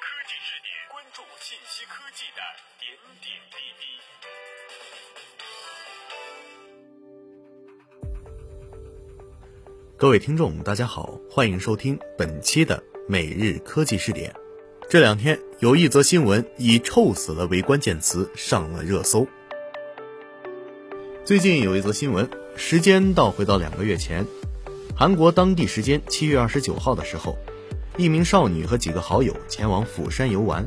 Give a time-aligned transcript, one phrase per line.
[0.00, 2.40] 科技视点，关注信息科技的
[2.80, 3.84] 点点滴滴。
[9.98, 14.34] 各位听众，大家好，欢迎收听本期的每日科技视点。
[14.88, 19.28] 这两天有一则新闻以“臭死了”为关键词上了热搜。
[21.26, 24.26] 最近有一则新闻，时间倒回到两个月前，
[24.96, 27.36] 韩国当地时间七月二十九号的时候，
[28.00, 30.66] 一名少女和几个好友前往釜山游玩。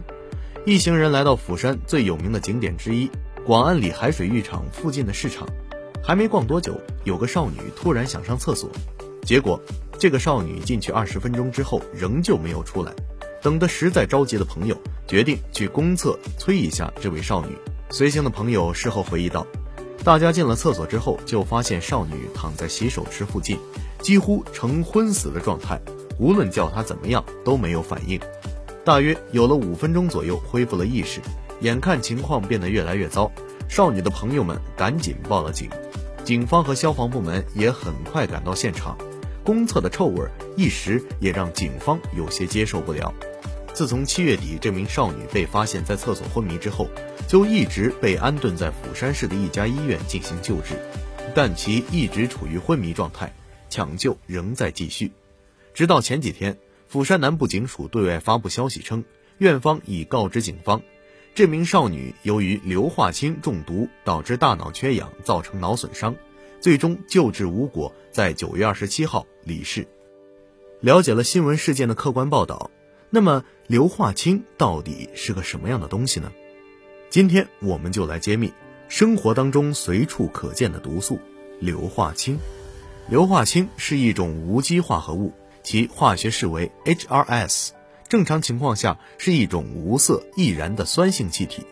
[0.67, 3.09] 一行人来到釜山最有名的景点之一
[3.43, 5.47] 广安里海水浴场附近的市场，
[6.03, 8.69] 还没逛多久，有个少女突然想上厕所，
[9.23, 9.59] 结果
[9.97, 12.93] 这个少女进去二十分钟之后仍旧没有出来。
[13.41, 14.77] 等得实在着急的朋友
[15.07, 17.57] 决定去公厕催一下这位少女。
[17.89, 19.47] 随行的朋友事后回忆道。
[20.03, 23.57] 大家进了厕所之后，就发现少女躺在洗手池附近，
[24.01, 25.81] 几乎呈昏死的状态，
[26.23, 28.17] 无论叫她怎么样都没有反应。
[28.85, 31.19] 大约有了五分钟左右，恢复了意识。
[31.59, 33.29] 眼看情况变得越来越糟，
[33.67, 35.69] 少女的朋友们赶紧报了警，
[36.23, 38.97] 警方和消防部门也很快赶到现场。
[39.43, 43.13] 公厕的臭味一时也让警方有些接受不了。
[43.73, 46.87] 自从七月底这名少女被发现在厕所昏迷之后，
[47.27, 50.75] 就一直被安顿在釜山市的一家医院进行救治，
[51.35, 53.33] 但其一直处于昏迷状态，
[53.69, 55.11] 抢救仍在继续。
[55.73, 56.57] 直到前几天，
[56.87, 59.03] 釜山南部警署对外发布消息称，
[59.39, 60.81] 院方已告知警方，
[61.33, 66.15] 这名少女由于硫化氢中毒导致大脑缺氧，造成脑损伤，
[66.59, 69.87] 最终救治无果，在九月二十七号离世。
[70.79, 72.69] 了解了新闻事件的客观报道。
[73.09, 76.31] 那么，硫化氢到底是个什么样的东西呢？
[77.09, 78.51] 今天我们就来揭秘
[78.89, 81.19] 生活当中随处可见的毒素——
[81.61, 82.39] 硫化氢。
[83.07, 85.31] 硫化氢是一种无机化合物，
[85.63, 87.69] 其化学式为 HRS。
[88.09, 91.65] 正常情况下是一种无色易燃的酸性气体，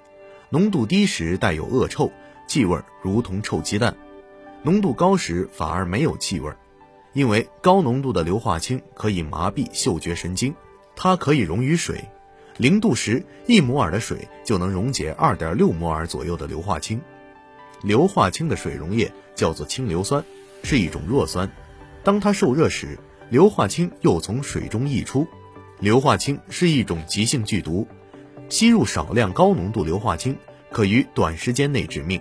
[0.50, 2.12] 浓度低时带有恶臭，
[2.48, 3.94] 气味如同臭鸡蛋；
[4.64, 6.52] 浓度高时反而没有气味，
[7.14, 10.56] 因为高浓度的硫化氢可以麻痹嗅觉神经。
[10.96, 12.04] 它可以溶于水，
[12.58, 17.00] 零度时一摩尔的水就能溶解二点六摩尔左右的硫化氢。
[17.84, 20.24] 硫化氢的水溶液叫做氢硫酸，
[20.64, 21.52] 是一种弱酸。
[22.04, 22.98] 当它受热时，
[23.32, 25.26] 硫化氢又从水中溢出。
[25.80, 27.88] 硫化氢是一种急性剧毒，
[28.50, 30.36] 吸入少量高浓度硫化氢
[30.70, 32.20] 可于短时间内致命。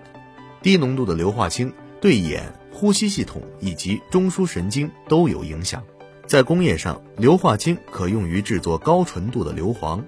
[0.62, 5.82] 低浓度的硫化氢对眼、呼吸系统以及中枢神经都有影响。
[6.26, 10.00] 在工业上，硫化氢可用于制作高纯度的硫磺。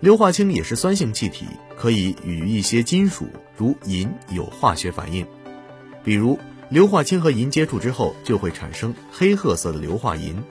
[0.00, 1.44] 硫化氢也是酸性气体，
[1.76, 3.26] 可以与一些金属
[3.58, 5.26] 如银有化学反应。
[6.02, 6.38] 比如，
[6.70, 10.42] 硫化氢和银接触之后，就会产生黑褐色的硫化银。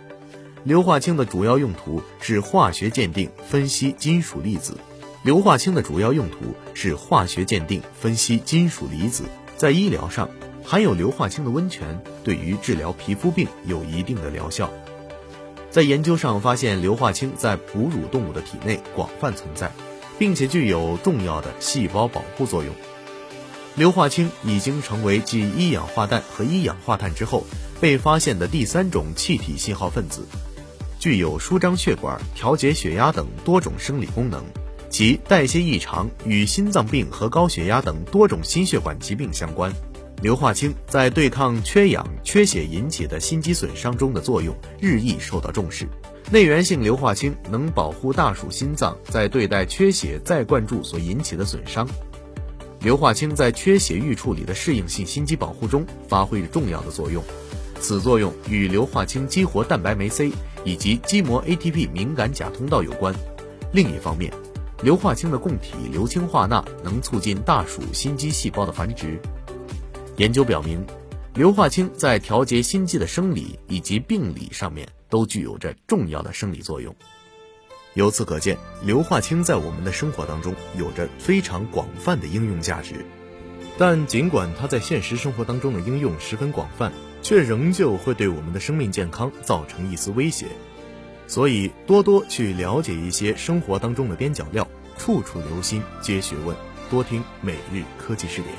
[0.63, 4.78] 硫化氢的主要用途是化学鉴定、分析金属粒子。
[5.24, 6.38] 硫化氢的主要用途
[6.74, 9.24] 是化学鉴定、分析金属离子。
[9.57, 10.29] 在医疗上，
[10.63, 14.69] 含有硫化氢的温泉对于治疗皮肤病有一定的疗效。
[15.69, 19.72] 在研究上发现，硫化氢在哺乳动物的体内广泛存在，
[20.19, 22.74] 并且具有重要的细胞保护作用。
[23.76, 27.44] 硫化氢已经成为继一氧化氮和一氧化碳之后
[27.82, 30.26] 被发现的第三种气体信号分子，
[31.00, 34.44] 具有舒张血管、调节血压等多种生理功能。
[34.90, 39.74] 其代谢异常与心脏病和高血压等多种心血管疾病相关。
[40.22, 45.90] 硫化氢在对抗缺氧、缺血引起的心肌损伤中的作用日益受到重视。
[46.32, 51.86] 内源性硫化氢能保护大鼠心脏在对待缺血再灌注所引起的损伤。
[52.84, 57.24] 硫化氢在缺血预处理的适应性心肌保护中发挥着重要的作用，
[57.80, 60.34] 此作用与硫化氢激活蛋白酶 C
[60.66, 63.16] 以及激膜 ATP 敏感钾通道有关。
[63.72, 64.34] 另一方面，
[64.84, 69.18] 硫化氢的供体硫氰化钠能促进大鼠心肌细胞的繁殖。
[70.18, 70.86] 研究表明，
[71.36, 76.94] 硫化氢在调节心肌的生理以及病理上面都具有着重要的生理作用。
[77.95, 83.06] 由此可见，硫化氢在我们的生活当中有着非常广泛的应用价值。
[83.78, 86.92] 但尽管它在现实生活当中的应用十分广泛，
[87.22, 90.48] 却仍旧会对我们的生命健康造成一丝威胁。
[91.28, 94.68] 所以，多多去了解一些生活当中的边角料，
[94.98, 96.56] 处处留心皆学问。
[96.90, 98.54] 多听每日科技视点。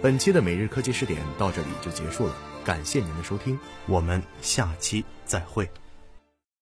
[0.00, 2.34] 本期的每日科技视点到这里就结束了，
[2.64, 5.68] 感谢您的收听，我们下期再会。